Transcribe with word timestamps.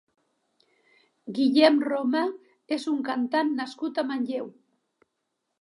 Guillem 1.39 1.77
Roma 1.87 2.23
és 2.79 2.89
un 2.95 2.99
cantant 3.11 3.55
nascut 3.61 4.01
a 4.05 4.09
Manlleu. 4.11 4.53